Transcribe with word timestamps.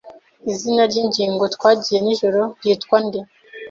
Izina 0.51 0.81
ryingingo 0.91 1.43
twagiye 1.55 1.99
nijoro 2.01 2.41
ryitwa 2.57 2.97
nde? 3.05 3.19